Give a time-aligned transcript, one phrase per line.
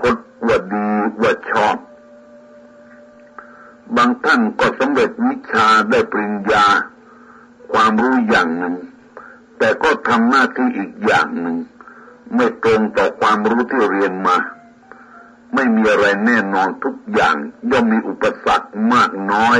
[0.00, 0.14] คต
[0.46, 0.88] ว่าดี
[1.22, 1.76] ว่าชอบ
[3.96, 6.66] บางท่านก็สำเร็จวิชาได้ปริญญา
[7.72, 8.76] ความรู้อย่างหนึ่ง
[9.58, 11.56] แต่ก็ทำหน้าที่อีกอย่างหนึ่ง
[12.34, 14.36] ไม่ตรงต่อความรู้ที่เรียนมา
[15.54, 17.34] ไม่มีอะไรแน่นอนทุกอย่าง
[17.70, 19.58] ย่อมมีอุปสรรคมากน้อย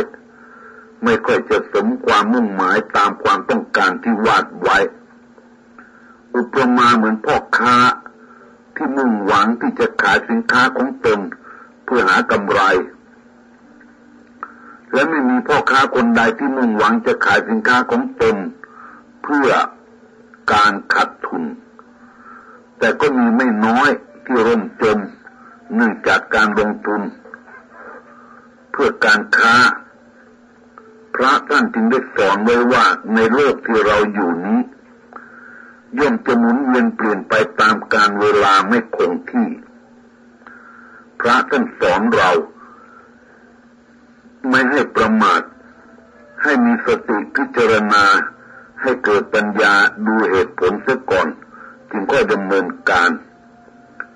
[1.04, 4.78] ไม่ค่อยจะสมความมุ่งหมายตามความต้องการที่วาดไว้
[6.36, 7.76] อุปมาเหมือนพ่อค้า
[8.76, 11.20] ที่มุ่งหวังที่จะขายสินค้าของตน
[11.84, 12.60] เพื่อหากำไร
[14.92, 18.36] และไม่มีพ่อค้าคนใดที่มุ่งหวังจะขายสินค้าของตน
[19.22, 19.48] เพื่อ
[20.52, 21.42] การขัดทุน
[22.78, 23.90] แต่ก็มีไม่น้อย
[24.24, 24.98] ที่ร่มจม
[25.74, 27.02] เนื่องจากการลงทุน
[28.70, 29.54] เพื่อการค้า
[31.14, 34.60] พระท่านจึงได้สอนไว้ว่าในโลกที่เราอยู่นี้
[35.98, 39.48] ย่อมจะหมุนเวียนเปลี่ยนไปตามการเวลาไม่คงที่
[41.20, 42.30] พระท่านสอนเรา
[44.48, 45.42] ไม่ให้ประมาท
[46.42, 48.04] ให้มีสติพิจารณา
[48.82, 49.74] ให้เกิดปัญญา
[50.06, 51.26] ดูเหตุผลเสียก่อน
[51.90, 53.10] จึงก็ดำเนินการ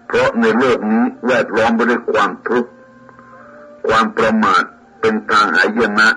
[0.07, 2.71] เพราะในโลกนี้แวดล้อมไปด้วยความทุกข์
[3.87, 4.63] ความประมาท
[5.01, 6.09] เป็นทางหายนะ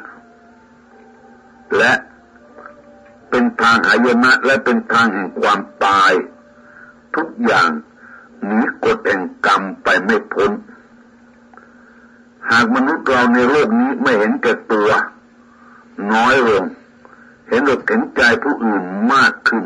[1.77, 1.91] และ
[3.35, 6.11] เป็นทางหายนะและเป็นทางแห่งความตาย
[7.15, 7.69] ทุกอย่าง
[8.45, 10.51] หนีกฎแห่งกรรมไปไม่พ้น
[12.49, 14.89] หากมนุษย์เราในโลกนี้ไม่เห็นแก่ตัว
[16.11, 16.63] น้อยลง
[17.47, 18.83] เห็นอกเห็นใจผู้อื่น
[19.13, 19.65] มากขึ้น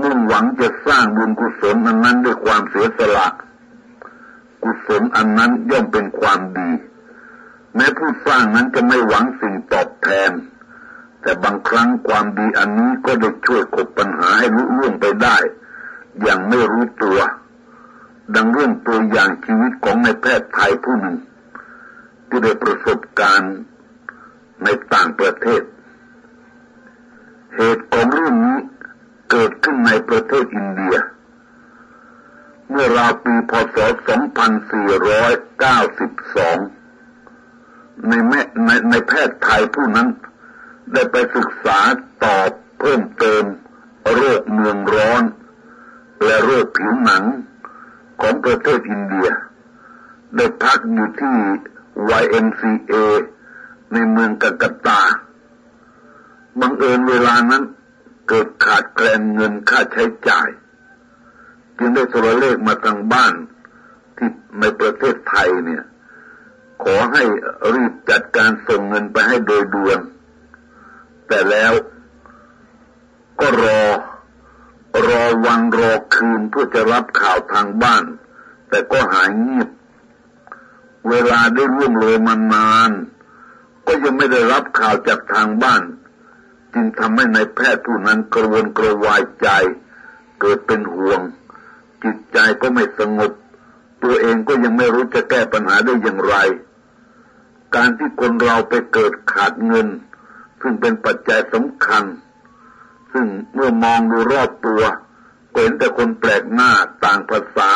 [0.00, 3.26] มุ่งหวังจะสร้างบุญกุศลอันนั้นด้วยความเสียสละ
[4.62, 6.70] กุศลอันนั้นย่อมเป็นความดี
[7.74, 10.32] แม้ผู้สร้างนั้นจะไม่หวังสิ่งตอบแทน
[11.24, 15.36] แต่บางครั้งความดีอันนี้ก็ได้ช่วยกบปัญหาให้ลุล่วงไปได้
[16.22, 17.18] อย่างไม่รู้ตัว
[18.34, 21.16] ดังเรื่องตัวอย่างชีวิตของนายแพทย์ไทยผู้หนึ่ง
[22.28, 23.54] ที่ได้ประสบการณ์
[24.64, 25.62] ในต่างประเทศ
[27.56, 28.58] เหตุของเรื่องนี้
[29.30, 30.96] เกิดขึ้นในประเทศอินเดีย
[32.70, 33.88] เมื่อราวปีพศ 2492
[38.08, 40.08] ในแม่ในในแพทย์ไทยผู้นั้น
[40.92, 41.78] ได้ไปศึกษา
[42.24, 43.44] ตอบเพิ่มเติม
[44.14, 45.22] โรคเมืองร้อน
[46.24, 47.24] และโรคผิวหนัง
[48.20, 49.28] ของประเทศอินเดีย
[50.36, 51.36] ได้พักอยู่ที่
[52.22, 52.94] YMCA
[53.92, 55.02] ในเมืองกักตา
[56.60, 57.62] บังเอิญเวลานั้น
[58.28, 60.48] เกิดขาดแคลนเงินค่าใช้จ่าย
[61.76, 63.34] จึงได้โทรเลขมาทางบ้าน
[64.16, 64.28] ที่
[64.60, 65.84] ในประเทศไทยเนี่ย
[66.82, 67.22] ขอให้
[67.74, 69.98] รีบจัดการส่งเงินไปให้โดยด่วน
[71.28, 71.72] แต่แล้ว
[73.40, 73.82] ก็รอ
[75.08, 78.04] รอวันรอคืนเพื่อจะรับข่าวทางบ้าน
[78.68, 79.68] แต่ก็หายเงียบ
[81.08, 82.90] เวลาได้ร่วงเลยมานาน
[83.86, 85.82] ก็ยังไม่ได้รับข่าวจากทางบ้าน
[86.72, 89.48] จึงทำให้ในายแพทย์ผู้นั้นกระวนกระวายใจ
[90.40, 91.20] เกิดเป็นห่วง
[92.02, 93.32] จิตใจก็ไม่สงบ
[94.02, 96.36] ตัวเองก็ยังไม่รู้จะแก้ปัญหาได้อย่างไร
[97.74, 99.88] การที่คนเราไปเกิดขาดเงิน
[100.66, 102.04] ซึ่งเป็นปัจจัยสำคัญ
[103.12, 104.82] ซึ่งเมื่อมองดูรอบตัว
[105.54, 106.70] เห็นแต่คนแปลกหน้า
[107.04, 107.70] ต่างภาษา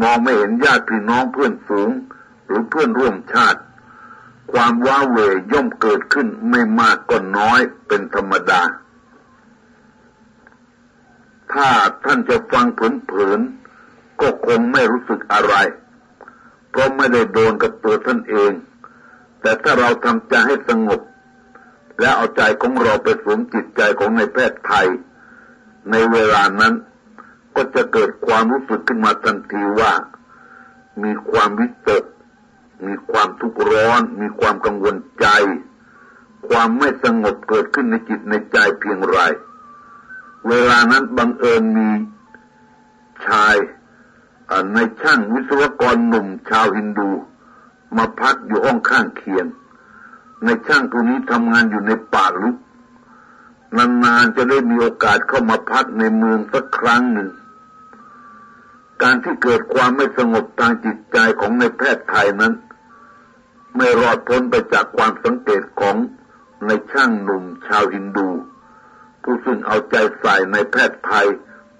[0.00, 1.90] มองไม่เห็นญาติพี่น้องเพื่อนฝูง
[2.46, 3.60] หรือเพื่อนร่วมชาติ
[4.52, 5.18] ความว้าเหว
[5.52, 8.62] ย่อมเกิดขึ้นไม่มากก็น้อยเป็นธรรมดา
[11.52, 11.68] ถ้า
[12.04, 15.54] ท่านจะฟังเผินๆก็คงไม่รู้สึกอะไร
[16.70, 18.52] เพราะไม่ได้โดนกับตัวท่านเอง
[19.40, 21.00] แต่ถ้าเราทำใจให้สงบ
[22.00, 24.88] และเอาใจของเราไปสวมจิตใจของในแพทย์ไทย
[25.90, 26.74] ในเวลานั้น
[27.54, 29.92] ก็จะเกิดความรู้สึกขึ้นมาทันทีว่า
[31.02, 32.04] มีความวิตก
[32.86, 35.26] มีความทุกข์ร้อน มีความกังวลใจ
[36.48, 39.18] ความไม่สงบเกิดขึ้นในจิตในใจเพียงไร
[40.48, 41.90] เวลานั้นบังเอิญมี
[43.26, 43.56] ชาย
[44.74, 47.10] ในช่างวิศวกรหนุ่มชาวฮินดู
[47.96, 49.46] มาพักอยู่ห้องข้างเคียง
[50.44, 52.56] ในช่างตัวนี้ทำงานอยู่ในป่าลึก
[53.76, 57.30] นานๆจะได้มีโอกาสเข้ามาพักในเมืองสักครั้งหนึ่ง
[59.02, 62.54] การที่เกิดความไม่สงบทางจิตใจของในแพทย์ไทยนั้น
[63.76, 65.96] ไม่รอดพ้นไปจากความสังเกตของ
[66.66, 68.28] ในช่างหนุ่มชาวฮินดู
[69.22, 71.26] ผู้ซึ่งเอาใจใส่ในแพทย์ไทย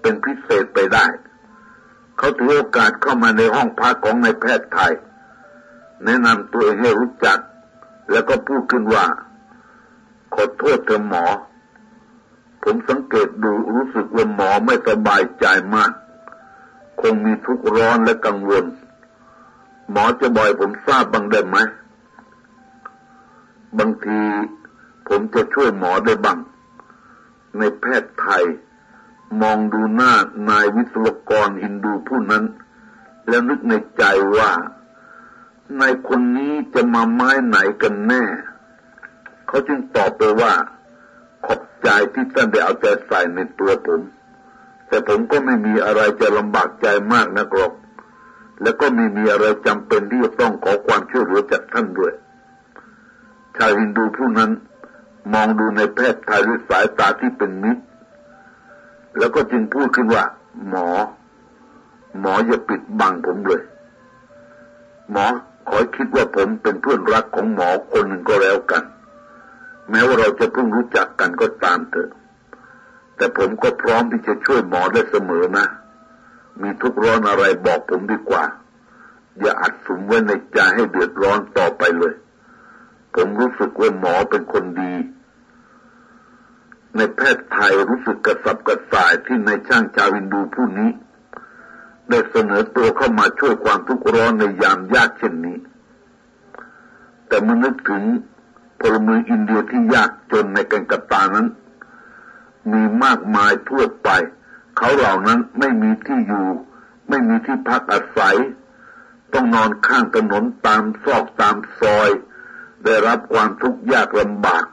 [0.01, 1.05] เป็นพิเศษไปได้
[2.17, 4.93] เขาถือโอกาสเข้ามาในห้องพักของในแพทย์ไทย
[6.05, 7.37] แนะนำตัวเองให้รู้จัก
[8.11, 9.05] แล้วก็พูดขึ้นว่า
[10.33, 11.25] ขอโทษเธอหมอ
[12.63, 15.45] ผมสังเกตดูรู้สึกว่าหมอไม่สบายใจ
[15.75, 15.91] มาก
[17.01, 18.65] คงมีทุกข์ร้อนและกังวล
[19.91, 21.57] หมอจะบ่อยผมทราบบ้างได้ไหม
[23.77, 24.21] บางที
[25.07, 26.39] ผมจะช่วยหมอได้บ้าง
[27.57, 28.43] ในแพทย์ไทย
[29.41, 30.13] มองดูหน้า
[30.49, 32.43] นายวิศวกรฮินดูผู้นั้น
[33.27, 34.03] แล้วนึกในใจ
[34.37, 34.49] ว่า
[35.79, 38.23] นายคนนี้จะมาไม้ไหนกันแน่
[39.47, 40.53] เขาจึงตอบไปว่า
[41.45, 44.01] ขอบใจที่ท่านได้เอาใจใส่ในตัวผม
[44.87, 47.73] แต่ผมก็ไม่มีอะไรจะลำบากใจมากนักหรอก
[48.61, 52.13] และก็ไม่มีอะไรจำเป็นที่จะต้องขอความช่วยเหลือจากท่านด้วย
[53.57, 54.51] ชายฮินดูผู้นั้น
[55.33, 57.83] มองดูในแพทย์ไทยด้วยสายตาที่เป็นมิตร
[59.17, 60.23] แล้วก็จึงพูดขึ้นว่า
[60.69, 60.87] หมอ
[62.19, 63.61] หมออย่าปิดบังผมเลย
[65.11, 65.25] หมอ
[65.67, 68.83] ขอคิดว่าผมเป็นเพื่อนรักของหมอคนหนึ่งก็แล้วกัน
[69.89, 72.09] แม้ว่าเราจะเพิ่งรู้จักกันก็ตามเถอะ
[73.15, 75.65] แต่ผมก็พร้อมที่จะช่วยหมอได้เสมอนะ
[76.61, 78.43] มีทุกร้อนอะไรบอกผมดีกว่า
[79.39, 82.13] อย่าอัดสุมไว้ในใจให้เดือดร้อนต่อไปเลย
[83.15, 84.93] ผมรู้สึกว่าหมอเป็นคนดี
[86.95, 90.89] ในแพทย์ไทยรู้สึกกระสับกระส่ายที่ในช่างชาวอินดูผู้นี้
[92.09, 95.57] ได้เสนอตัวเข้ามาช่วยความทุกข์ร้อนในยามยากเช่นนี้
[97.27, 98.03] แต่เมื่อนึกถึง
[98.79, 101.47] พลเมืองอินเดียที่ยากจนในแกันกตานั้น
[102.71, 104.09] มีมากมายทั่วไป
[104.77, 106.47] เขาเหล่านั้นไม่มีที่อยู่
[107.09, 108.37] ไม่มีที่พักอาศัย
[109.33, 112.09] ต้องนอนข้างถนนตามซอกตามซอย
[112.83, 114.65] ได้รับความทุกข์ยากลำบาก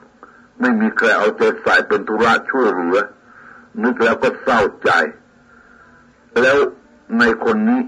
[0.60, 2.98] ไม่มีใครเอาใจใส่เป็นธุระช่วยเหลือ
[3.82, 4.90] นึกแล้วก็เศร้าใจ
[6.40, 6.56] แล้ว
[7.18, 7.80] ในคนนี้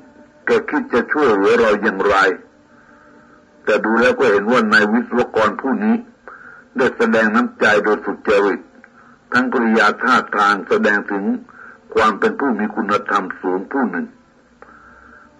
[0.47, 2.17] แกคิดจะช่วยเหลือเราอย่างไร
[3.65, 5.97] แต่ดูแล้วก็เห็นว่านายวิศวกรผู้นี้
[6.77, 8.61] ได้แสดงน้ำใจโดยสุจริต
[9.33, 11.25] ทั้งกริยาท่าทางแสดงถึง
[11.95, 14.07] ความเป็นผู้มีคุณธรรมสูงผู้หนึ่ง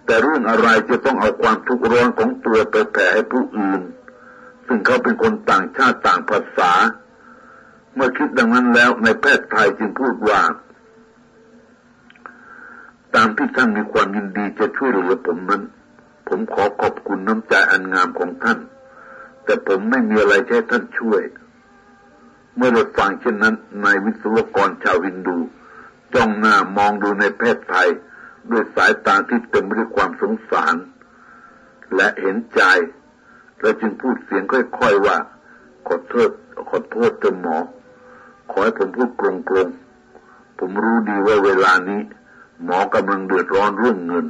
[0.05, 3.81] แต่เรื่องอะไรจะต้องเอาความทุกข์ร้อนของตัวไปแผ่ให้ผู้อื่น
[4.67, 6.71] ซึ่งเขาเป็นคนต่างชาติต่างภาษา
[7.93, 10.39] เมื่อคิดดังนั้นแล้วในแพทย์ไทยจึงพูดว่า
[13.17, 15.63] ตามที่ท่านมีความยินดีจะช่วยเหลือผมนั้น
[16.27, 18.59] ผมขอขอบคุณน้ำใจอันงามของท่าน
[19.43, 21.21] แต่ผมไม่มีอะไรให้ท่านช่วย
[22.55, 25.37] เมื่อเราฟังเช่นนั้นนายวิศวกรชาวฮินดู
[26.13, 27.89] จ้องหน้ามองดูในแพทย์ไทย
[28.51, 30.75] ด้วยสายตาที่เต็มไปด้วยความสงสาร
[31.95, 32.61] และเห็นใจ
[33.61, 35.17] และจึงพูดเสียงค่อยๆว่า
[35.87, 36.29] ขอโทษ
[36.69, 37.57] ขอโทษเจ้าหมอ
[38.51, 39.23] ขอให้ผมพูดก
[39.55, 42.01] รงๆผมรู้ดีว่าเวลานี้
[42.63, 44.25] หมอกำลังเดือดร้อนเรื่องเงิน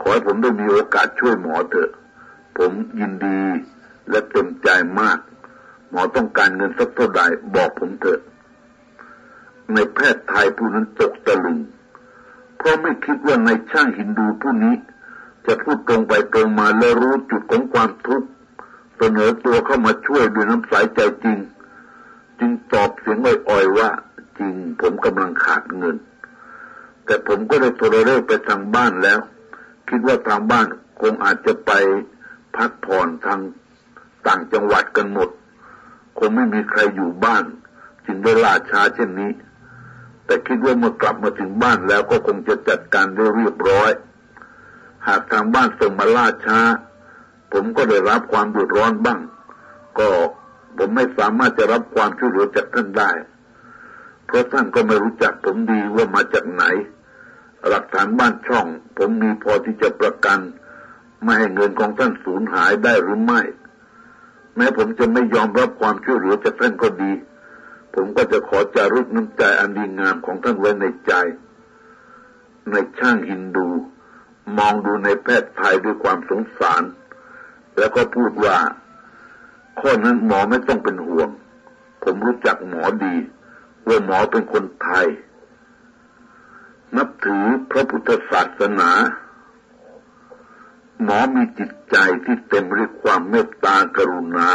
[0.00, 1.90] ขอให้ผมได้มีโอกาสช่วยหมอเถอะ
[2.56, 3.40] ผมยินดี
[4.10, 4.68] และเต็มใจ
[5.00, 5.18] มาก
[5.90, 7.22] หมอต้องการเงินสักเท่าใด
[7.54, 8.20] บอกผมเถอะ
[9.72, 11.58] ในแพทย์ไทยผู้นั้นตกตะลึง
[12.56, 14.74] เพราะไม่คิดว่าในช่างฮินดูผู้นี้
[15.46, 18.28] จะพูดตรงไปตรงมาและรู้จุดของความทุกข์
[18.96, 21.38] เสนอตัวเข้ามาช่วยด้วยน้ำสายใจจริง
[22.38, 23.88] จึงตอบเสียงอ่อยๆว่า
[24.38, 25.96] จริงผมกำลังขาดเงิน
[27.08, 29.20] แต่ผมก็ได้โทรเรียกไปทางบ้านแล้ว
[29.88, 30.66] คิดว่าทางบ้าน
[31.00, 31.72] คงอาจจะไป
[32.56, 33.40] พักผ่อนทาง
[34.26, 35.28] ต่างจังหวัดกันหมด
[36.18, 37.44] คงไม่มีใครอยู่บ้าน
[38.06, 39.32] จึงได้ล่าช้าเช่นนี้
[40.24, 43.90] แต่คิดว่าเมื่อกลับมาถึงบ้านแล้วก็คงจะจัดการได้เรียบร้อย
[45.06, 46.58] หากทางบ้านส่งมาล่าช้า
[47.52, 49.20] ผมก็ได้รับความเดือดร้อนบ้าง
[49.98, 50.08] ก็
[50.78, 53.10] ผมไม่สามารถจะรับความช่วยเหลือจากท่านได้
[54.26, 56.64] เพราะท่านก็ไม่รู้จักผมดีว่ามาจากไหน
[57.70, 60.40] หลักฐานบ้านช่อง ผมมีพอที่จะประกัน
[61.22, 63.40] ไม่ให้เงินของท่านสูญหายได้หรือไม่
[64.56, 67.12] แม้ผมจะไม่ยอมรับความช่วยเหลือจากท่านก็ดี
[67.94, 71.12] ผมก็จะขอจารึกน้ำใจอันดีงามของท่านไว้ในใจ
[72.70, 73.68] ในช่างฮินดู
[74.58, 76.82] มองดูในแพทย์ไทยด้วยความสงสาร
[77.78, 78.58] แล้วก็พูดว่า
[79.80, 81.28] ข้อนั้นหมอไม่ต้องเป็นห่วง
[82.02, 83.14] ผมรู้จักหมอดี
[83.88, 85.06] ว่าหมอเป็นคนไทย
[86.96, 88.90] นับถือพระพุทธศาสนา
[91.02, 94.48] หมอมีจิตใจที่เต็มด้วยความเมตตากรุณา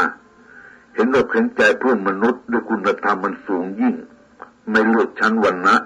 [0.93, 3.95] เห็นอกเห็นใจเพื่อนมนุษย์ด้วยคุณธรรมมันสูงยิ่ง
[4.69, 5.77] ไม่เลือกชั้นวันนะ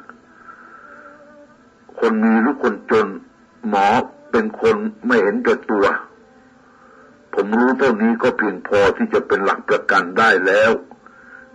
[1.99, 3.07] คนมีหรือคนจน
[3.69, 3.87] หมอ
[4.31, 4.75] เป็นคน
[5.07, 5.85] ไม่เห็นแก่ตัว
[7.33, 10.71] ผมรู้เท่านี้ก็เพียงพอที่จะเป็นหลักประกันได้แล้ว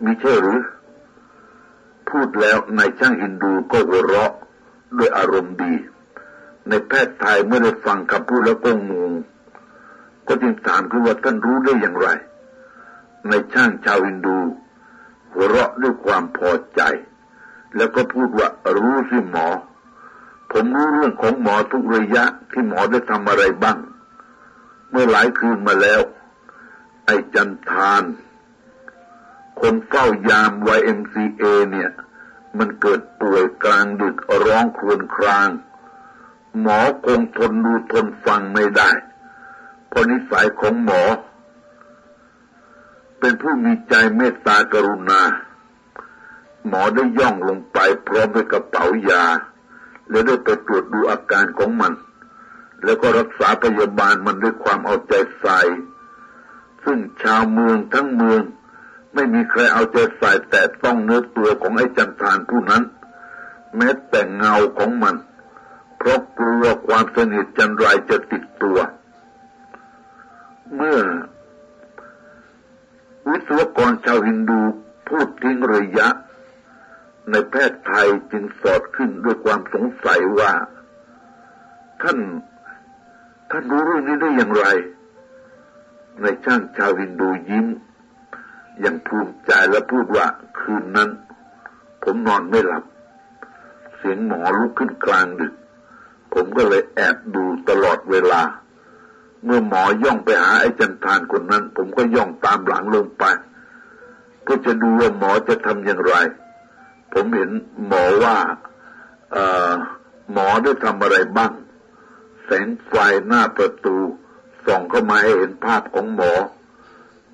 [0.04, 0.60] มิใช่หรือ
[2.08, 4.32] พูดแล้วนายช่างฮินดูก็หัวเราะ
[4.98, 5.74] ด้วยอารมณ์ดี
[6.68, 9.12] ในแพทย์ไทยเมื่อได้ฟังคำพูดแล้วก็งง
[10.26, 12.08] ก็จึงถามคือว่าท่านรู้ได้อย่างไร
[13.28, 14.38] ในช่างชาวฮินดู
[15.32, 16.82] หัวเราะด้วยความพอใจ
[17.76, 19.48] แล้วก็พูดว่ารู้สิหมอ
[20.52, 23.78] ผมรู้เรื่องของหมอทุกระยะที่หมอได้ทำอะไรบ้าง
[24.90, 26.00] เมื่อหลายคืนมาแล้ว
[27.06, 28.02] ไอ้จันทาน
[29.60, 31.90] คนเฝ้ายาม YMCA เนี่ย
[32.58, 34.16] มันเกิดป่วยกลางดึก
[34.46, 35.48] ร้องครวญคราง
[36.60, 38.90] หมอคงทนดูทนฟังไม่ได้
[39.88, 41.02] เพราะนิสัยของหมอ
[43.18, 45.20] เป็นผู้มีใจเมตตากรุณา
[46.66, 49.24] หมอได้ย่องลงไปพร้อมด้วยกระเป๋ายา
[50.10, 51.92] แล้วได้ไปตรวจดูอาการของมัน
[52.84, 55.60] แล้วก็รักษาพยาบาลมันด้วยความเอาใจใส่
[56.84, 58.42] ซึ่งชาวเมืองทั้งเมือง
[59.14, 62.82] ไม่มีใครเอาใจใส่แต่ต้องเนื้อตัวของไอ้จันทานผู้นั้น
[63.76, 65.16] แม้แต่เงาของมัน
[65.98, 68.78] เพราะกลัวความสนิทจันไรจะติดตัว
[70.74, 71.00] เมื่อ
[73.28, 74.60] วิศวกรชาวฮินดู
[75.08, 76.08] พูดทิ้งระยะ
[77.30, 80.52] ในแพทย์ไทยจึงสอดขึ้นด้วยความสงสัยว่า
[82.02, 82.18] ท่าน
[83.50, 84.66] ท่านรู้เรื่องนี้ได้อย่างไร
[86.20, 87.66] ในช่างชาวฮินดูยิ้ม
[88.84, 90.26] ยังภูมิใจและพูดว่า
[90.58, 91.10] คืนนั้น
[92.02, 92.84] ผมนอนไม่หลับ
[93.96, 95.54] เสียงหมอลุกขึ้นกลางดึก
[96.32, 98.42] ผมก็เลยแอบดูตลอดเวลา
[99.44, 103.24] เมื่อหมอย่องไปหาไอ้จันทานคนนั้น ผมก็ย่องตามหลังลงไป
[104.42, 106.14] เพื่อจะดูว่าหมอจะทำอย่างไร
[107.12, 107.50] ผมเห็น
[107.86, 108.36] หมอว่า
[110.32, 111.52] หมอได้ทำอะไรบ้าง
[112.44, 112.94] แสงไฟ
[113.26, 113.96] หน้าประตู
[114.66, 116.32] ส่องเข้ามาให้เห็นภาพของหมอ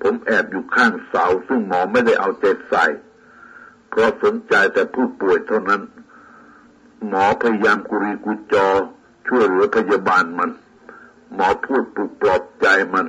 [0.01, 2.85] ผมแอบอยู่ข้างเสาซึ่งหมอไม่ได้เอาใจใส่
[3.89, 5.81] เพราะสนใจแต่ผู้ป่วยเท่านั้น
[7.07, 8.67] หมอพยายามกุรีกุจอ
[9.27, 10.51] ช่วยเหลือพยาบาลมัน
[11.33, 13.05] หมอพูดปลุกปลอบใจมัน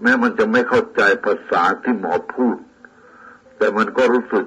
[0.00, 2.56] แม้มันจะไม่เข้าใจภาษาที่หมอพูด
[3.56, 4.46] แต่มันก็รู้สึก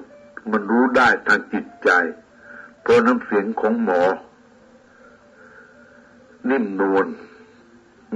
[0.51, 1.89] มันรู้ได้ทางจิตใจ
[2.81, 4.01] เพราะน้ำเสียงของหมอ
[6.49, 7.07] นิ่มนวล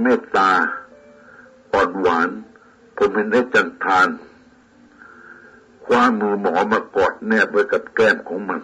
[0.02, 0.50] เมตตา
[1.72, 2.28] อ่อนหวาน
[2.96, 4.08] ผมเห็นได้จันทาน
[5.84, 8.60] คว้ามือหมอมากอดแนบไว้กับแก้มของมัน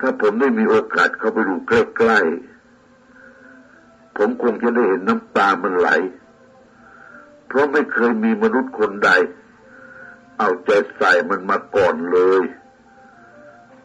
[0.00, 5.88] ถ้าผมได้มีโอกาสเข้าไปดูใกล้ๆ ผมคงจะได้เห็นน้ำตามันไหล
[7.46, 9.10] เพราะไม่เคยมีมนุษย์คนใด
[10.38, 12.42] เอาใจใส่มันมาก่อนเลย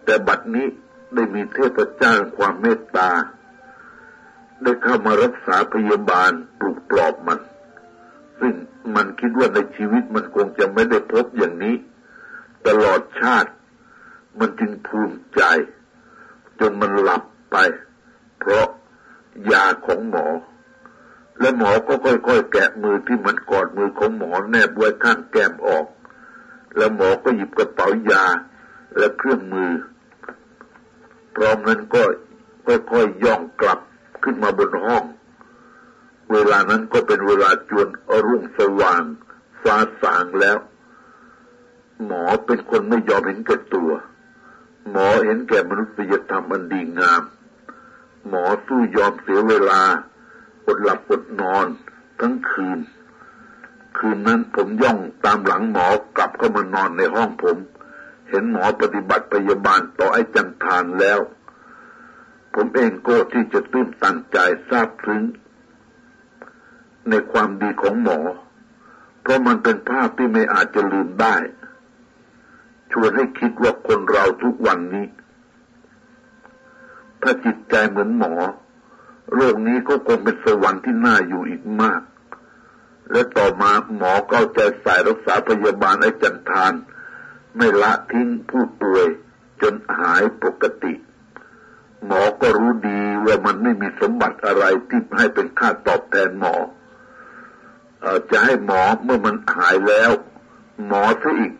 [0.03, 0.67] แต่บัดนี้
[1.13, 3.09] ได้มีเทพเจ้าความเมตตา
[4.63, 7.39] ได้เข้ามารักษาพยาบาลปลุกปลอบมัน
[8.41, 8.53] ซึ่ง
[8.95, 11.75] มันคิดว่าในชีวิตมันคงจะไม่ได้พบอย่างนี้
[12.67, 13.51] ตลอดชาติ
[14.39, 15.41] มันจึงภูมิใจ
[16.59, 17.57] จนมันหลับไป
[18.39, 18.67] เพราะ
[19.51, 20.27] ยาของหมอ
[21.39, 25.85] และหมอก็ค่อยๆ แกะมือที่มันกอดมือของหมอแนบไว้ข้างแก้มออก
[26.77, 28.25] แล้วหมอก็หยิบกระเป๋ายา
[28.97, 29.71] และเครื่องมือ
[31.35, 32.03] พร้อมนั้นก็
[32.65, 33.79] ค่อยๆย่องกลับ
[34.23, 35.03] ขึ้นมาบนห้อง
[36.31, 37.87] เวลานั้นก็เป็นเวลาจวน
[38.27, 39.03] รุ่งสว่าง
[39.63, 40.57] ฟ้าสางแล้ว
[42.05, 43.91] หมอเป็นคนไม่ยอมเห็นแก่ตัว
[44.91, 47.21] หมอเห็นแก่มนุษยธรรมอันดีงาม
[48.27, 49.81] หมอสู้ยอมเสียเวลา
[50.65, 51.67] อดหลับอดนอน
[52.19, 52.79] ทั้งคืน
[53.97, 57.57] คืนนั้นผมย่องตามหลังหมอกลับเข้ามานอนในห้องผม
[58.29, 61.19] เห็นหมอปฏิบัติพยาบาลต่อไอ้จันทานแล้ว
[62.53, 64.37] ผมเองก็ที่จะตื้นตันใจ
[64.69, 65.23] ทราบซึ้ง
[67.09, 68.19] ในความดีของหมอ
[69.21, 71.35] เพราะมันเป็นภาพที่ไม่อาจจะลืมได้
[72.91, 75.07] ชวนให้คิดว่าคนเราทุกวันนี้
[77.21, 78.33] ถ้าจิตใจเหมือนหมอ
[79.35, 82.01] โลกนี้ก็คงเป็นสวรรค์ที่น่าอยู่อีกมาก
[83.11, 86.73] และต่อมาหมอก็ใจใส่รักษาพยาบาลไอ้จันทาน
[87.57, 89.05] ไม่ละทิ้งผู้ป่วย
[89.61, 90.93] จนหายปกติ
[92.05, 96.55] หมอก็รู้ดีว่ามันไม่มีสมบัติอะไรที่ให้เป็นค่าตอบแทนหมอ
[98.31, 100.11] จะให้หมอเมื่อมันหายแล้ว
[100.87, 101.53] หมอซะอีก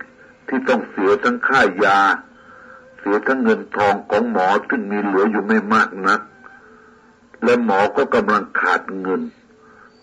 [0.48, 2.00] ที่ต้องเสียทั้งค่ายา
[3.00, 6.22] เสียทั้งเงินทองของหมอซึ่งมีเหลืออยู่ไม่มากนัก
[7.44, 9.22] และหมอก็กำลังขาดเงิน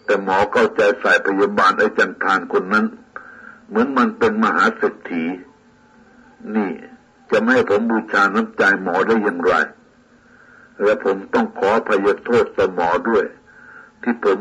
[0.04, 2.86] แต่หมอเข้าใจสายพยาบาลไอ้จันทานคนนั้น
[3.68, 5.24] เหมือนมันเป็นมหาเศรษฐี
[6.54, 6.70] นี่
[7.30, 9.54] จะไม่ให้ผมบูชาน้ำใจหมอได้อย่างไร
[10.82, 13.24] และผมต้องขอพยโทษสมอด้วย
[14.02, 14.38] ที่ผม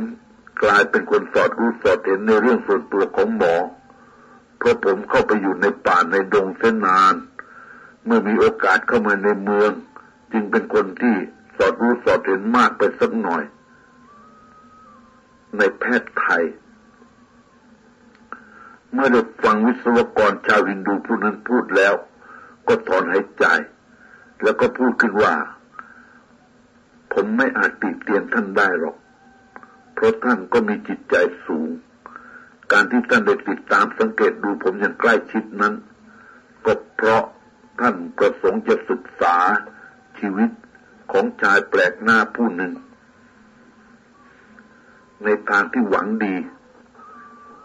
[0.64, 3.56] กลายเป็นคนสอดรู้สอดเห็นในเรื่องส่วนตัวของหมอ
[4.58, 7.16] เพราะผมเข้าไปอยู่ในป่าในดงเส้นนาน
[8.06, 9.72] เมื่อมีโอกาสเข้ามาในเมือง
[10.32, 11.16] จึงเป็นคนที่
[11.58, 13.44] สอดรู้สอดเห็นมากไปสักหน่อย
[15.58, 16.44] ในแพทย์ไทย
[18.92, 21.94] เมื่อได้ฟังวิศวกรชาวฮินดูผู้นั้นพูดแล้ว
[22.68, 23.46] ก็ถอนหายใจ
[24.44, 25.34] แล้วก็พูดขึ้นว่า
[27.14, 28.96] ผมไม่อาจติเตียนท่านได้หรอก
[29.98, 31.70] เพราะท่านก็มีจิตใจสูง
[32.72, 35.74] การที่ท่านได้ติดตามสังเกตดูผมอย่างใกล้ชิดนั้น
[36.66, 37.24] ก็เพราะ
[37.80, 39.36] ท่านประสงค์จะศึกษา
[40.20, 40.50] ชีวิต
[41.12, 42.74] ของชายแปลกหน้าผู้หนึ่ง
[45.24, 46.36] ในทางที่หวังดี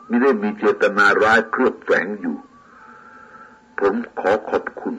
[0.07, 2.37] ไม่ได้มีเจตนาร้ายเครือบแฝงอยู่
[3.81, 4.95] ผมขอขอบคุณ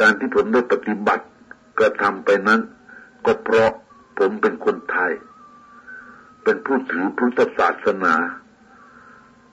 [0.00, 1.24] การที่ผมได้ปฏิบัติ
[1.78, 2.60] กระทำไปนั้น
[3.26, 3.70] ก็เพราะ
[4.18, 5.12] ผมเป็นคนไทย
[6.50, 8.14] เป็นผู้ถือพุทธศาสนา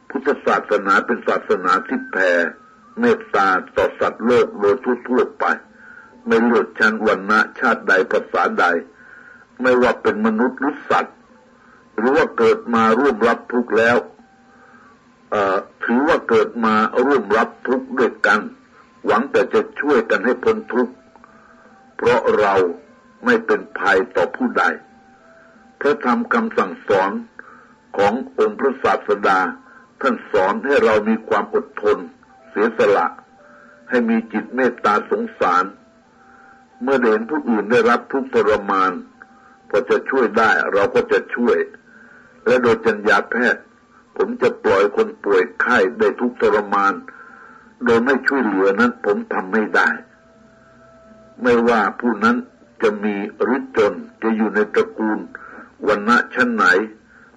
[0.09, 2.31] พุทธศาสนาเป็นศาสนาที่แผ่
[2.99, 4.75] เมตตาต่อสัตว์โลกโดย
[5.07, 5.45] ทั่วไป
[6.27, 8.65] ไม่เลือกชั้นวันณะชาติใดภาษาใด
[9.61, 11.15] ไม่ว่าเป็นมนุษย์หรือสัตว์
[11.97, 13.97] หรือว่าเกิดมาร่วมรับทุกข์แล้ว
[15.83, 16.75] ถือว่าเกิดมา
[17.05, 18.39] ร่วมรับทุกข์ด้วยกัน
[19.05, 20.93] หวังแต่จะช่วยกันให้พ้นทุกข์
[21.95, 22.53] เพราะเรา
[23.25, 24.65] ไม่เป็นภัยต่อผู้ใด
[25.79, 27.11] พระธรรมคำสั่งสอน
[27.97, 29.39] ขององค์พระศาสดา
[30.01, 31.97] ท่านสอนให้เรามีความอดทน
[32.49, 33.07] เสียสละ
[33.89, 35.63] ให้มีจิตเมตตาสงสาร
[36.81, 38.91] เมื่อเห็นผู้อื่นได้รับทุกทรมาน
[39.69, 41.57] พอจะช่วยได้เราก็จะช่วย
[42.45, 43.63] และโดยจัญญาแพทย์
[44.17, 46.93] ผมจะปล่อยคนป่วยไข้ได้ทุกทรมาน
[47.85, 49.89] โดยไม่ช่วยเหลือนั้นผมทำไม่ได้
[51.41, 52.37] ไม่ว่าผู้นั้น
[52.81, 55.19] จะมีหรือจนจะอยู่ในตระกูล
[55.87, 56.65] วันณะชั้นไหน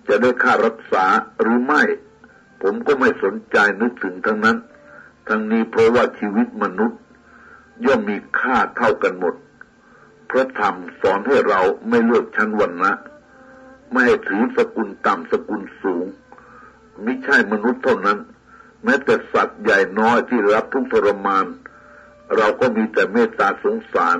[0.09, 1.05] จะได้ค่ารักษา
[1.41, 1.83] หรือไม่
[2.63, 4.57] ผมก็ไม่สนใจนึกถึงทั้งนั้น
[5.29, 7.01] ทั้งนี้เพราะว่าชีวิตมนุษย์
[7.85, 9.35] ย่อมมีค่าเท่ากันหมด
[10.31, 12.93] พระธรรมสอนให้เราไม่เลือกชั้นวันนะ
[13.91, 16.07] ไม่ให้ถือสกุลต่ำสกุลสูง
[17.03, 18.19] ไม่ใช่มนุษย์เท่านั้น
[18.85, 21.47] แม้แต่สัตว์ใหญ่น้อยที่รับทุกทรมาน
[22.37, 24.19] เราก็มีแต่เมตตาสงสาร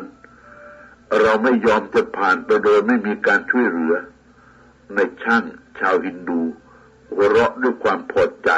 [1.23, 3.95] เราไม่ยอมจะผ่านไปโดยไม่มีการช่วยเหลือ
[4.95, 5.45] ในช่าง
[5.79, 6.41] ชาวฮินดู
[7.11, 8.51] หัวเราะด้วยความพอใจ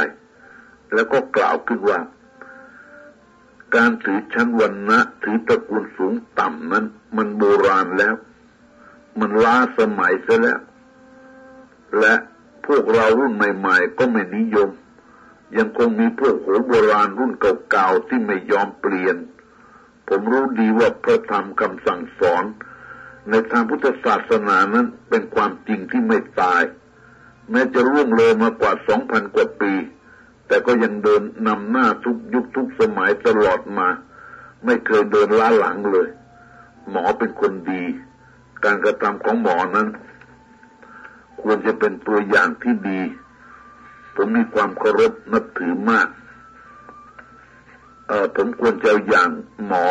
[0.94, 2.00] แล้วก็กล่าวขึ้นว่า
[3.74, 6.84] การถือชั้นวันนะถือตระกูลสูงต่ำนั้น
[7.16, 8.14] มันโบราณแล้ว
[9.20, 10.60] มันล้าสมัยซะแล้ว
[12.00, 12.14] และ
[12.66, 14.70] พวกเรารุ่นใหม่ ๆ ก็ไม่นิยม
[15.56, 17.32] ยังคงมีพวกโหโบราณรุ่น
[17.70, 19.16] เก่าๆที่ไม่ยอมเปลี่ยน
[20.12, 22.44] ผมรู้ดีว่าพระธรรมคำสั่งสอน
[23.30, 26.62] ในทางพุทธศาสนานั้นเป็นความจริงที่ไม่ตาย
[27.50, 29.72] แม้จะร่วงเลยมากว่าสองพันกว่าปี
[30.46, 33.88] แต่ก็ยังเดินนำหน้าทุกยุคทุกสมัยตลอดมา
[34.64, 36.08] ไม่เคยเดินล้าหลังเลย
[36.90, 37.82] หมอเป็นคนดี
[38.64, 39.88] การกระทำของหมอนั้น
[41.42, 43.00] ควรจะเป็นตัวอย่างที่ดี
[44.14, 46.08] ผมมีความเคารพนับถือมาก
[48.10, 49.30] เออผมควรจะอย่าง
[49.66, 49.86] หมอ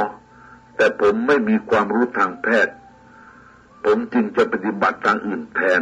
[0.76, 2.76] แต่ผมไม่มีความรู้ทางแพทย์
[3.86, 5.82] ผมจึงจะปฏิบัติทางอื่นแทน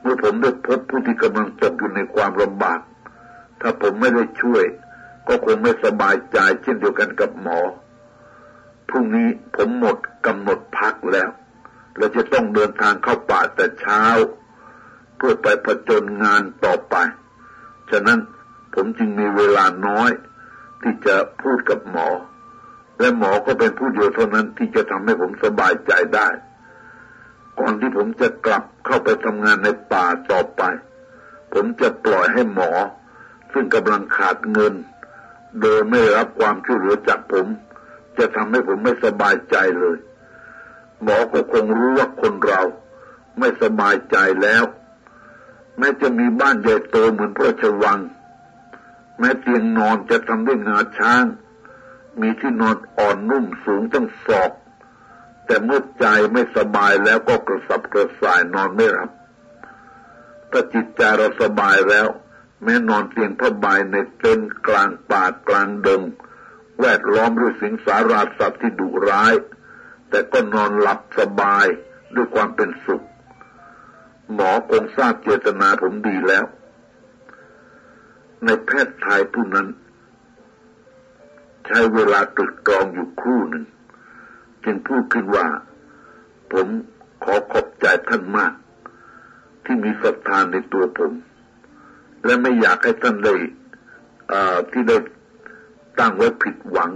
[0.00, 2.80] เมื่อผมได้พบผู้ที่กำลังตกอยู่ในความลำบาก
[3.60, 4.64] ถ้าผมไม่ได้ช่วย
[5.28, 7.60] ก็คงไม่สบายใจเช่นเดียวกันกับหมอ
[8.88, 11.30] พรุ่งนี้ผมหมดกำหนดพักแล้ว
[11.96, 14.02] และจะต้องเดินทางเข้าป่าแต่เช้า
[15.16, 16.94] เพื่อไปผจญงานต่อไป
[17.90, 18.18] ฉะนั้น
[18.74, 20.10] ผมจึงมีเวลาน้อย
[20.84, 22.08] ที่จะพูดกับหมอ
[22.98, 26.28] และหมอก็เป็นผู้เดียวเท่านั้นที่จะทำให้ผมสบายใจได้
[27.58, 30.62] ก่อนที่ผมจะกลับเข้าไปทำงานในป่าต่อไป
[31.52, 32.70] ผมจะปล่อยให้หมอ
[33.52, 34.74] ซึ่งกำลังขาดเงิน
[35.60, 37.46] โดยไม่รับความช่วยเหลือจากผม
[38.18, 39.98] จะทำให้ผมไม่สบายใจเลย
[41.02, 42.62] หมอก็คงรู้ว่าคนเรา
[43.38, 44.64] ไม่สบายใจแล้ว
[45.78, 47.98] แม้จะมีบ้านใหญ่โตเหมือนพระชวัง
[49.18, 51.24] แม้เตียงนอนจะทำด้วยงาช้าง
[52.20, 54.52] มีที่นอนอ่อนนุ่มสูงตั้งศอก
[55.46, 59.10] แต่เมื่อใจไม่สบายแล้วก็กระสับกระส่ายนอนไม่หลับ
[60.50, 62.08] ถ้าจิตใจเราสบายแล้ว
[62.62, 66.02] แม้นอนเตียงผ้าใบในเต็นกลางป่ากลางดง
[66.80, 69.34] แวดล้อมด้วยสิงสาราสัตว์ที่ดุร้าย
[70.08, 71.66] แต่ก็นอนหลับสบาย
[72.14, 73.04] ด้วยความเป็นสุข
[74.32, 76.44] หมอคงทราบเจตนาผมดีแล้ว
[78.44, 79.68] ในแพทย์ไทยผู้นั้น
[81.66, 83.64] ใช้เวลาตรึกตรองอยู่ครู่หนึ่ง
[84.64, 85.46] จึงพูดขึ้นว่า
[86.52, 86.66] ผม
[87.24, 88.52] ขอขอบใจท่านมาก
[89.64, 91.12] ที่มีศรัทธานในตัวผม
[92.24, 93.34] และไม่อยากให้ท่านได้
[94.70, 94.96] ที่ได้
[95.98, 96.90] ตั้งไว้ผิดหวัง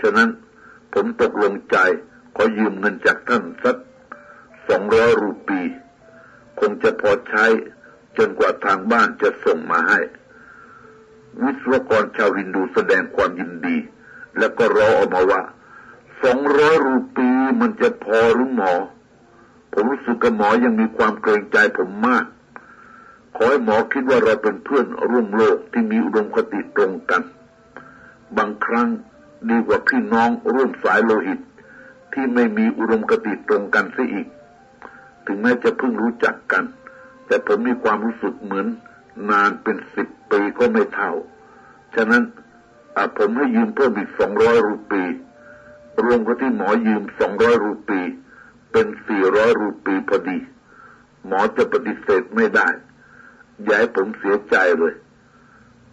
[0.00, 0.28] ฉะนั้น
[0.92, 1.76] ผมตกลงใจ
[2.36, 3.76] ขอยืมเงินจากท่านสัก
[4.68, 5.60] สองร้อยรูปี
[6.60, 7.44] คงจะพอใช้
[8.16, 10.00] จนกว่าทางบ้านจะส่งมาให้
[11.42, 13.76] วิศวกรชาวฮินดูแสดงความยินดี
[14.38, 15.42] แล้วก็รอออกมาว่า
[16.22, 17.28] สองร้อยรูปี
[17.60, 18.72] มันจะพอหรือหมอ
[19.72, 22.24] ผมรู้สึกกับหมอยังมีความเกรงใจผมมาก
[23.36, 27.22] ขอให้หมอคิดว่าเราเป็นเพื่อนร่วมโลกที่มีอุดมคติตรงกัน
[28.36, 28.88] บางครั้ง
[29.50, 31.40] ดีกว่าพี่น้องร่วมสายโลหิต
[32.12, 34.26] ที่ไม่มีอุดมคติตรงกันซะอีก
[35.26, 36.64] ถึงแม้จะเพิ่งรู้จักกัน
[37.26, 38.66] แต่ผมมีความรู้สึกเหมือน
[39.30, 41.12] นานเป็นสิบปีก็ไม่เท่า
[41.94, 42.22] ฉะนั้น
[43.16, 45.02] ผมให้ยืมเพิ่มอีกสองร้อยรูปี
[46.04, 48.00] รวมกับที่หมอยืมสองร้อยรูปี
[48.72, 50.38] เป็นสี่ร้อยรูปีพอดี
[51.26, 52.68] หมอจะปฏิเสธไม่ได้
[53.64, 54.94] อย่าให้ผมเสียใจเลย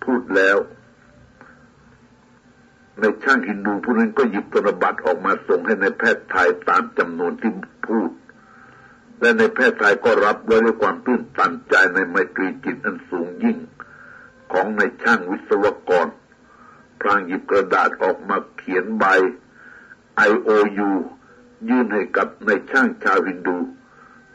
[0.03, 0.57] พูดแล้ว
[2.99, 7.51] ในช่างฮินดูผู้นั้นก็หยิบธนบัตรออกมาส่งให้ในแพทย์ไทยตามจำนวนที่
[7.87, 8.09] พูด
[9.19, 13.57] และในแพทย์ไทยก็รับไว้ด้วยความตื้นตันใจในไมตรีจิตอันสูงยิ่ง
[14.51, 16.07] ของในช่างวิศวกร
[16.99, 19.05] พลางหยิบกระดาษออกมาเขียนใบ
[20.29, 20.91] IOU
[21.69, 23.57] ยื่นให้กับในช่างชาวฮินดู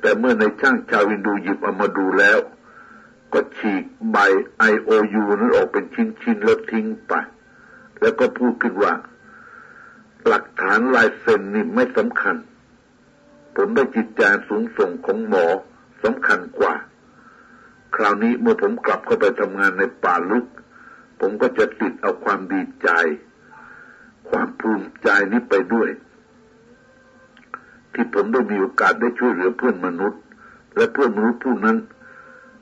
[0.00, 2.38] แต่เมื่อในช่างชาวฮินดูหยิบเอามาดูแล้ว
[3.32, 4.16] ก็ฉีกใบ
[4.72, 7.12] IOU นั้นออกเป็นชิ้นๆแล้วทิ้งไป
[8.00, 8.94] แล้วก็พูดขึ้นว่า
[10.26, 12.36] หลักฐานลายเซ็นนี่ไม่สำคัญ
[13.56, 15.46] ผมได้จิตใจสูงส่งของหมอ
[16.02, 16.74] สำคัญกว่า
[17.96, 20.46] คราวนี้เมื่อผมกลับเข้าไปทำงานในป่าลึก
[21.20, 22.88] ผมก็จะติดเอาความดีใจ
[24.30, 25.90] ความภูมิใจนี้ไปด้วย
[27.92, 30.20] ที่ผมได้มีโอกาสได้ช่วยเหลือเพื่อนมนุษย์
[30.76, 31.78] และเพื่อนมนุษย์ผู้นั้น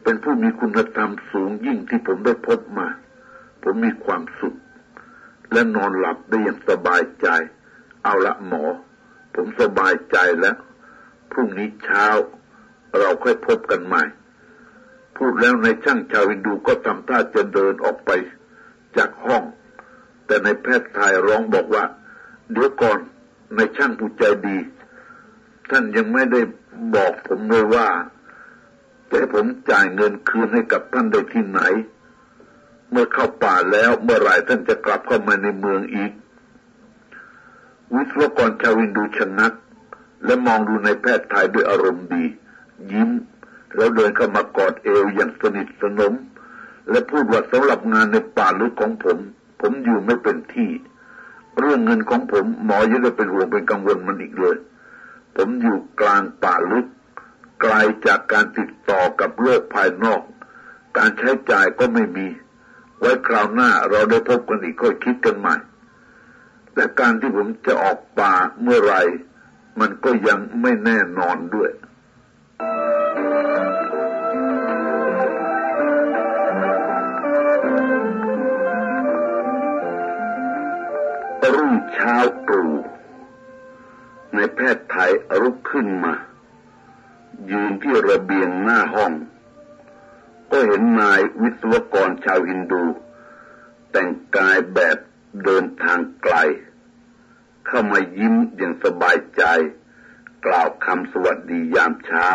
[0.03, 2.89] เป็นผู้มีคุณธรรมสูงยิ่งที่ผมได้พบมา
[3.63, 4.55] ผมมีความสุข
[5.53, 7.29] และนอนหลับได้อย่างสบายใจ
[8.05, 8.65] เอาละหมอ
[9.35, 10.57] ผมสบายใจแล้ว
[11.39, 12.07] พรุ่งนี้เช้า
[12.99, 14.03] เราค่อยพบกันใหม่
[15.17, 18.11] พูดแล้วในช่างชาวินดูก็ทำท่าจะเดินออกไป
[18.97, 19.43] จากห้อง
[20.27, 21.85] แต่ในแพทย์ไทยร้องบอกว่า
[22.53, 22.99] เดี๋ยวก่อน
[23.57, 24.59] ในช่างผู้ใจดี
[25.71, 26.41] ท่านยังไม่ได้
[26.95, 27.89] บอกผมเลยว่า
[29.09, 31.61] จะให้ผมจ่ายเงินคืนให้กับท่านได้ที่ไหน
[32.91, 36.13] เมื่อเข้าป่าแล้วเมื่อไรท่านจะกลับเข้ามาในเมืองอีก
[37.95, 39.53] วิศวกรชาวินดูชนัก
[40.25, 42.25] และมองดูในแพทย์ไทยด้วยอารมณ์ดี
[42.93, 43.11] ยิ้ม
[43.77, 46.15] แล้วเดินเข้ามากอดเอวอย่างสนิทสนม
[46.91, 49.19] และพูดว่าสำหรับงานในป่าลึกของผม
[49.61, 50.71] ผมอยู่ไม่เป็นที่
[51.59, 54.57] เรื่องเงินของผมหมอยังได้เป็นห่วงเป็นกังวลมันอีกเลย
[55.37, 56.87] ผมอยู่กลางป่าลึก
[57.61, 57.75] ไกล
[58.07, 60.23] จากการติดต่อกับโลกภายนอก
[60.97, 62.27] การใช้จ่ายก็ไม่มี
[62.99, 65.55] ไว้คราวหน้าเราได้พบกันอีกก็คิดกันใหม่
[66.75, 68.95] และการที่ผมจะออกป่าเมื่อไร
[69.81, 71.71] มันก็ยังไม่แน่นอนด้วย
[81.55, 82.17] รุ่งเช้า
[82.49, 82.75] ตรู่
[84.35, 86.15] ในแพทย์ไทยรุกขึ้นมา
[87.51, 89.13] ยืนที่ระเบียงหน้าห้อง
[90.51, 92.85] ก็เห็นนายวิศวกรชาวฮินดู
[93.91, 94.99] แต่งกายแบบ
[95.45, 96.37] เดินทางไกล
[97.67, 99.43] เข้ามายิ้มอย่างสบายใจ
[100.47, 102.29] กล่าวคำสวัสดียามเช้า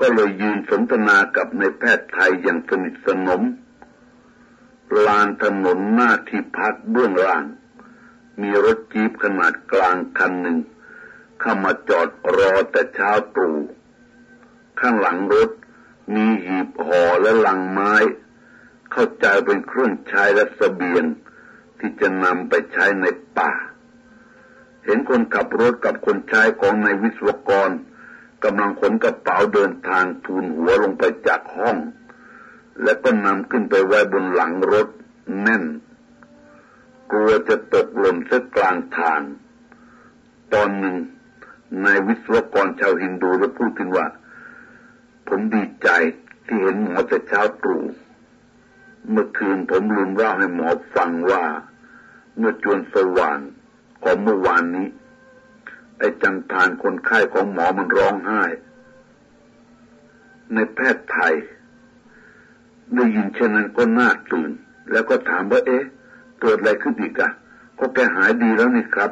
[0.00, 3.42] ก็เลยยืนสนทนากับในแพทย์ไทยอย่างสนิทสนม
[5.06, 7.44] ลานถนนหน้าที่พักเบื้องล่าง
[8.40, 10.58] มีรถจีบขนาดกลางคันหนึ่ง
[11.40, 13.58] เข้ามาจอดรอแต่เช้าตรู่
[14.80, 15.50] ข้างหลังรถ
[16.14, 17.94] มีหีบห่อและลังไม้
[18.92, 21.04] เข้าใจเป็นเครื่องใช้และสเสบียง
[21.78, 23.06] ที่จะนำไปใช้ใน
[23.38, 23.52] ป่า
[24.84, 27.70] เห็นคนขับรถกับคนใช้ของในวิศวกร
[28.44, 31.76] กำลังขนกระเป๋าเดินทางทูลหัวลงไปจากห้อง
[32.82, 34.88] และก็นำขึ้นไปไว้บนหลังรถ
[35.42, 35.64] แน่น
[37.10, 39.20] กลัวจะตกหล่นเสียกลางทาง
[40.52, 40.96] ตอนหนึ่ง
[41.84, 44.06] นายวิศวกรชาวฮินดูได้พูดขึ้นว่า
[45.28, 45.88] ผมดีใจ
[46.46, 47.82] ที่เห็นหมอแต่เช้าตรู่
[49.10, 51.44] เมื่อคืนผมลืมเล่าให้หมอฟังว่า
[52.36, 53.38] เมื่อจวนสว่าง
[54.02, 54.88] ของเมื่อวานนี้
[55.98, 58.42] ไอ้จังทานคนไข้ของหมอมันร้องไห้
[60.54, 61.34] ในแพทย์ไทย
[62.94, 64.50] ได้ยินเช่นนั้นก็น่าตื่น
[64.92, 65.84] แล้วก็ถามว่าเอ๊ะ
[66.40, 67.30] เกิดอะไรขึ้นอีกอะ
[67.78, 69.10] ก็แกหายดีแล้วนี่ครับ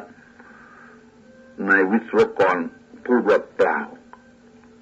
[1.67, 2.57] นายวิศวกร
[3.05, 3.79] พูดว่าเปล่า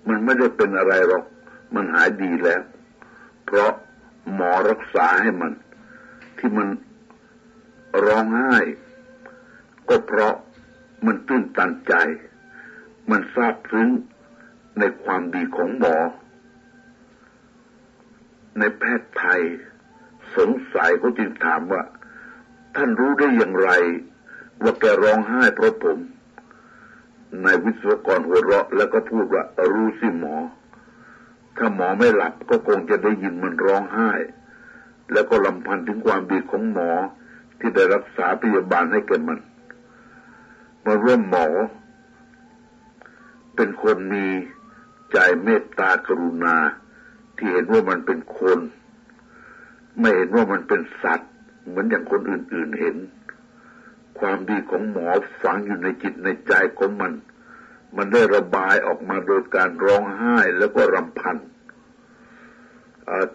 [0.07, 1.23] มันไม่ได้เป็นอะไรหรอก
[1.75, 2.61] มันหายดีแล้ว
[3.45, 3.71] เพราะ
[4.33, 5.51] หมอรักษาให้มัน
[6.37, 6.67] ที่มัน
[8.05, 8.55] ร้องไห้
[9.89, 10.35] ก็เพราะ
[11.05, 11.93] มันตื้นตันใจ
[13.09, 13.89] มันซาบซึ้ง
[14.79, 15.97] ในความดีของหมอ
[18.59, 19.41] ในแพทย์ไทย
[20.37, 21.81] สงสัยเขาจึงถามว่า
[22.75, 23.69] ท่านรู้ได้อย่างไร
[24.63, 25.97] ว่าแกร้องไห้เพราะผม
[27.43, 30.35] นายวิศวกรหัวเราะแล้วก็พูดว่ารู้สิหมอ
[31.57, 34.11] ถ้าหมอไม่หลับก็คงจะได้ยินมันร้องไห้
[35.11, 36.91] แล้วก็ลำพันถึงความดีของหมอ
[37.59, 39.39] ที่ได้รักษาพยาบาลให้แก่มัน
[40.85, 41.47] มาร่วมหมอ
[43.55, 44.25] เป็นคนมี
[45.11, 46.55] ใจเมตตากรุณา
[47.37, 48.59] ที่เห็นว่ามันเป็นคน
[49.99, 51.31] ไม่เห็นว่ามันเป็นสัตว์
[51.67, 52.95] เหมือนอย่างคนอื่นๆเห็น
[54.19, 55.07] ความดีของหมอ
[55.41, 57.11] ฝังอยู่ในจิตในใจของมัน
[57.97, 61.37] มันได้ระบายออกมาโดยการร้องไห้แล้วก็รำพัน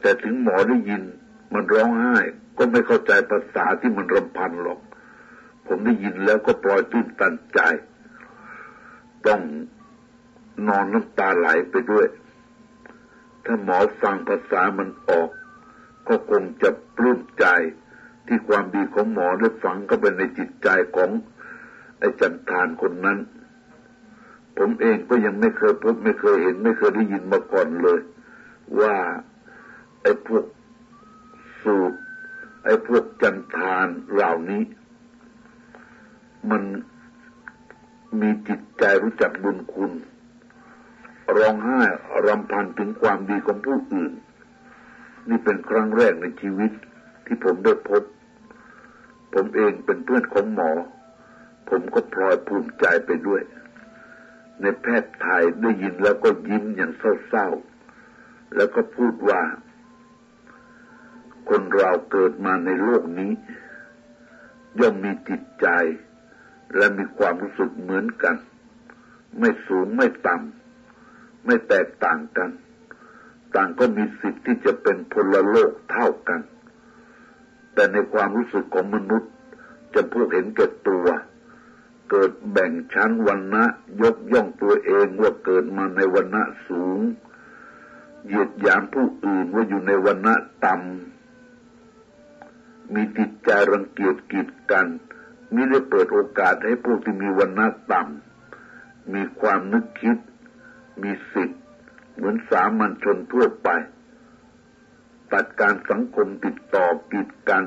[0.00, 1.02] แต่ถึงหมอได้ยิน
[1.52, 2.16] มันร้องไห้
[2.58, 4.80] ก็ไม่เข้าใจภาษาที่มันรำพันหรอก
[5.66, 7.60] ผมได้ยินแล้วก็ปล่อยตื้นตันใจ
[9.26, 9.40] ต้อง
[10.68, 12.06] นอนน้ำตาไหลไปด้วย
[13.44, 15.30] ถ้าหมอฟังภาษามันออก
[16.08, 17.46] ก็คงจะปลื้มใจ
[18.26, 21.10] ที่ความดีของหมอได้ฝังก็เป็นในจิตใจของ
[21.98, 23.18] ไอ้จันทานคนนั้น
[24.58, 28.00] ผมเองก็ยังไม่เคยพบไม่เคยเห็น ไม่เคยได้ยินมาก่อนเลย
[28.80, 28.94] ว่า
[30.02, 30.44] ไอ้พวก
[31.62, 31.98] สูตร
[32.64, 34.62] ไอ้พวกจันทานเหล่านี้
[36.50, 36.62] มัน
[38.20, 39.92] มีจิตใจรู้จักบุญคุณ
[41.36, 41.80] ร้องไห้
[42.26, 44.12] รำพันถึงความดีของผู้อื่น
[45.28, 46.70] นี่เป็นครั้งแรกในชีวิต
[47.26, 48.02] ที่ผมได้พบ
[49.34, 50.70] ผมเองเป็นเพื่อนของหมอ
[51.68, 53.42] ผมก็พลอยภูมิใจไปด้วย
[54.60, 59.42] ในแพทย์ไทยได้ยินแล้วก็ยิ้มอย่างเศร้าๆ แล้วก็พูดว่า
[61.48, 63.32] คนเราเกิดมาในโลกนี้
[64.80, 65.66] ย่อมมีจิตใจ
[66.76, 68.36] และมีความรู้สึกเหมือนกัน
[69.38, 72.50] ไม่สูงไม่ต่ำไม่แตกต่างกัน
[73.54, 76.40] ต่างก็มีสิทธิ์ที่จะเป็นพลโลกเท่ากัน
[77.74, 79.32] แต่ในความรู้สึกของมนุษย์
[79.94, 81.06] จะพวกเห็นแก่ตัว
[82.10, 83.64] เกิดแบ่งชั้นวันนะ
[84.02, 87.00] ยกย่องตัวเองว่าเกิดมาในวันนะสูง
[88.26, 94.86] เหยียดหยามผู้อื่นว่าอยู่ในวันนะต่ำมีจิตใจรังเกียจกีดกัน
[95.54, 100.16] มิได้เปิดโอกาสให้พวกที่มีวันนะต่ำมีความนึกคิด
[101.02, 101.60] มีสิทธิ์
[102.14, 103.68] เหมือนสามัญชนทั่วไป
[105.32, 107.64] ตัดการสังคมติดต่อกีดกัน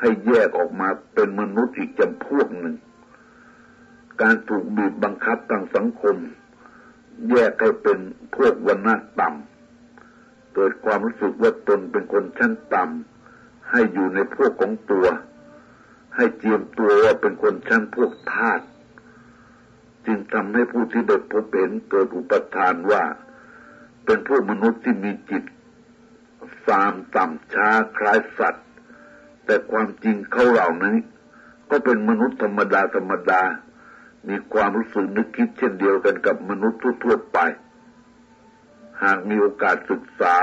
[0.00, 2.74] ให้แยกออกมาเป็นมนุษย์อีกจำพวกหนึ่ง
[4.22, 6.16] การถูกบีบบังคับทางสังคม
[7.30, 7.98] แยกให้เป็น
[8.36, 15.06] พวกวันณะต่ำเกิดความรู้สึกว่าตนเป็นคนชั้นต่ำให้อยู่ในพวกของตัว
[16.16, 18.60] ให้เจียมตัวว่าเป็นคนชั้นพวกทาส
[20.06, 23.02] จึงทำให้ผู้ที่ได้พบเห็นเกิดอุปทานว่า
[24.04, 25.44] เป็นพวกมนุษย์ที่มีจิต
[26.64, 28.66] ฟามต่ำช้าคล้ายสัตว์
[29.44, 30.96] แต่ความจริงเขาเหล่านี้
[31.70, 33.42] ก็เป็นมนุษย์ธรรมดาธรรมดา
[34.28, 37.38] มีความรู้สึกนึกคิดเช่นเดียวกันกับมนุษย์ทั่วไป
[39.02, 40.36] หากมีโอกาสศึกษา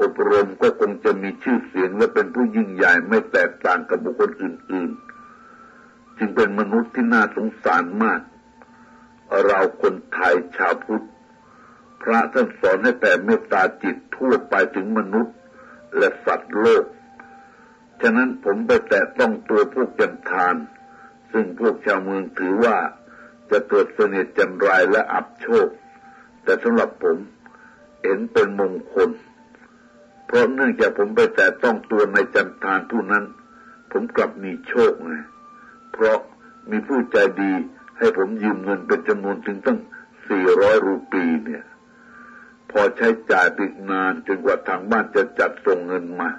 [0.00, 4.90] อบรมก็คงจะมีชื่อเสียงและเป็นผู้ยิ่งใหญ่ไม่แตกต่างกับบุคคลอื่น
[5.54, 8.20] ๆ จึงเป็นมนุษย์ที่น่าสงสารมาก
[9.46, 11.06] เราคนไทยชาวพุทธ
[12.02, 15.34] พระท่านสอนให้แต่เมตตาจิตทั่วไปถึงมนุษย์
[15.96, 16.84] และสัตว์โลก
[18.00, 20.54] ฉะนั้นผมไปแตะต้องตัวพวกจันทาน
[21.32, 22.76] ซึ่งพวกชาวเมืองถือว่า
[23.50, 25.68] จะเกิดเสน่ห์จันไรและอับโชค
[26.44, 27.16] แต่สำหรับผม
[28.02, 29.08] เห็นเป็นมงคล
[30.26, 33.24] เพราะเนื่องจากผมไปแตะต้องตัวในจันทานผู้นั้น
[33.92, 35.12] ผมกลับมีโชคไง
[35.92, 36.18] เพราะ
[36.70, 37.52] มีผู้ใจดี
[37.98, 39.78] ให้ผมยืมเงินเป็นจำนวนถึงตั้ง
[40.28, 41.64] สี่ร้อยรูปีเนี่ย
[42.70, 43.58] พอใช้จ่ายไป
[43.90, 46.30] นานจนกว่าทางบ้านจะจัดส่งเงินมา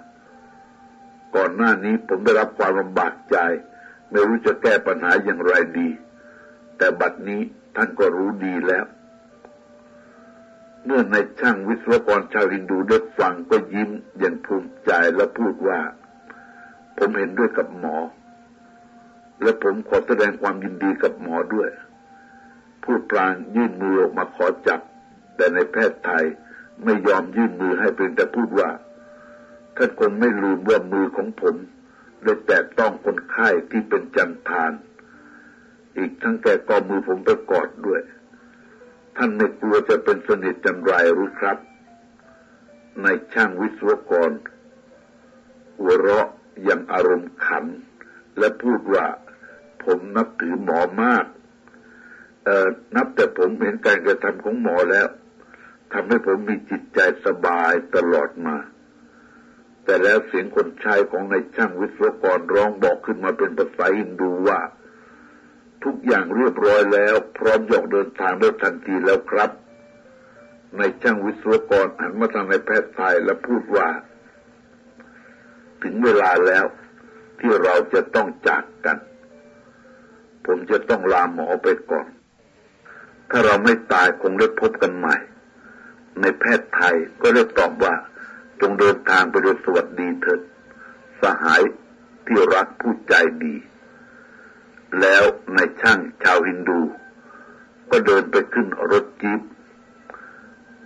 [1.35, 3.37] ก่อนหน้านี้ผมได้รับความลำบากใจ
[4.11, 5.89] ไม่รู้จะแก้ปัญหาอย่างไรดี
[6.77, 7.41] แต่บัดนี้
[7.75, 8.85] ท่านก็รู้ดีแล้ว
[10.85, 15.79] เมื่อในช่างวิศวกรชาวฮินดูได้ฟังก็ยิ้มอย่างภูมิใจและพูดว่า
[16.97, 17.97] ผมเห็นด้วยกับหมอ
[19.41, 21.69] และผมขอแสดงความยินดีกับหมอด้วย
[22.83, 24.79] พูดปลางยื่นมือออกมาขอจับ
[25.35, 26.25] แต่ในแพทย์ไทย
[26.83, 28.69] ไม่ยอมยื่นมือให้เป็นแต่พูดว่า
[29.75, 31.55] ท่านคงไม่ลืมว่ามือของผม
[32.23, 34.71] ได้แตะต้องคนไข้ที่เป็นจันทาน
[35.97, 38.01] อีกทั้งแกก็มือผมไปกอดด้วย
[39.17, 41.57] ท่านไม่กลัวจะเป็นสนิทจันไรหรือครับ
[43.03, 44.31] ในช่างวิศวกร
[45.77, 46.27] หัวเราะ
[46.67, 47.65] ยังอารมณ์ขัน
[48.37, 49.05] และพูดว่า
[49.83, 51.25] ผมนับถือหมอมาก
[52.45, 55.07] เอ่อนับแต่ผมเห็นการกระทำของหมอแล้ว
[55.93, 58.55] ทำให้ผมมีจิตใจสบายตลอดมา
[59.83, 64.59] แต่แล้วเสียงคนชายของนายช่างวิศวกรร้องบอกขึ้นมาเป็นภาษาอินดูว่า
[65.83, 69.51] ทุกอย่างเรียบร้อยแล้ว พร้อมยกเดินทางได้ทันทีแล้วครับ
[70.79, 73.87] นายช่างวิศวกรหันมาทางนายแพทย์ไทยและพูดว่า
[75.83, 76.65] ถึงเวลาแล้ว
[77.39, 78.97] ที่เราจะต้องจากกัน
[80.45, 82.07] ผมจะต้องลาหมอไปก่อน
[83.29, 85.17] ถ้าเราไม่ตายคงได้พบกันใหม่
[86.21, 87.93] ในแพทย์ไทยก็ได้ตอบว่า
[88.61, 90.39] จงเดินทางไปโดยสวัสดีเถิด
[91.21, 91.61] สหาย
[92.25, 93.55] ที่รักผู้ใจดี
[94.99, 95.23] แล้ว
[95.55, 96.79] ในช่างชาวฮินดู
[97.91, 99.41] ก็เดินไปขึ้นรถจีบ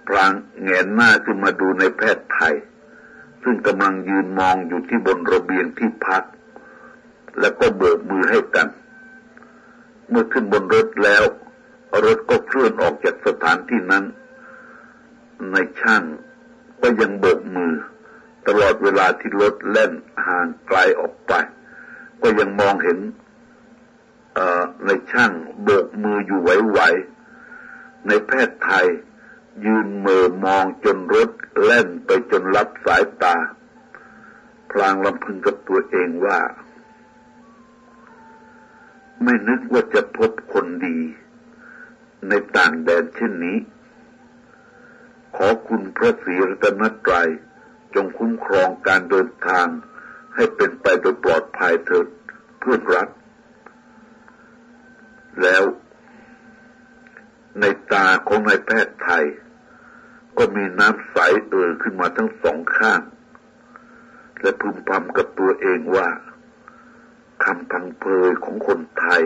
[0.07, 0.31] พลาง
[0.63, 2.55] แงนหน้าขึ้นมาดูในแพทย์ไทย
[3.43, 6.23] ซึ่งกำลังยืนมองอยู่ที่บนระเบียงที่พัก
[7.39, 8.67] แล้วก็โบกมือให้กัน
[10.09, 11.23] เมื่อขึ้นบนรถแล้ว
[12.05, 14.05] รถก็เคลื่อนออกจากสถานที่นั้น
[15.51, 16.03] ในช่าง
[16.83, 17.73] ก็ยังโบกมือ
[18.47, 19.91] ตลอดเวลาที่รถแล่น
[20.27, 21.33] ห่างไกลออกไป
[22.21, 22.99] ก็ยังมองเห็น
[24.85, 25.31] ในช่าง
[25.63, 28.87] โบกมืออยู่ไหวๆในแพทย์ไทย
[29.65, 31.29] ยืนเมอมองจนรถ
[31.63, 33.35] แล่นไปจนลับสายตา
[34.71, 36.39] พลางลำพึงกับตัวเองว่า
[39.23, 40.99] ไม่นึกว่าจะพบคนดี
[42.29, 43.57] ในต่างแดนเช่นนี้
[45.37, 47.29] ขอคุณพระศรีรัตนตรัย
[47.95, 49.67] จงคุ้มครองการเดินทาง
[50.35, 52.07] ให้เป็นไปโดยปลอดภัยเถิด
[52.59, 53.09] เพื่อนรัก
[55.41, 55.63] แล้ว
[57.59, 59.25] ในตาของนายแพทย์ไทย
[60.37, 61.17] ก็มีน้ำใส
[61.49, 63.01] เอ่อขึ้นมาทั้งสองข้าง
[64.41, 66.09] และพึมพำกับตัวเองว่า
[67.43, 69.23] คำพังเพยของคนไทย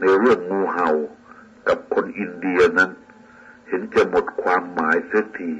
[0.00, 0.88] ในเรื่องงูเห่า
[1.68, 2.90] กับคนอินเดียนั้น
[3.68, 5.50] เห็นจะหมดความหมายเสียที